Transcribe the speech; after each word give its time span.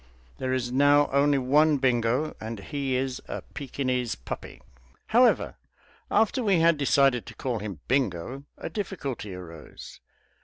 There 0.39 0.51
is 0.51 0.71
now 0.71 1.11
only 1.11 1.37
one 1.37 1.77
Bingo, 1.77 2.35
and 2.41 2.59
he 2.59 2.95
is 2.95 3.21
a 3.27 3.43
Pekinese 3.53 4.15
puppy. 4.15 4.59
However, 5.09 5.57
after 6.09 6.41
we 6.43 6.59
had 6.59 6.79
decided 6.79 7.27
to 7.27 7.35
call 7.35 7.59
him 7.59 7.81
Bingo, 7.87 8.45
a 8.57 8.67
difficulty 8.67 9.35
arose. 9.35 9.99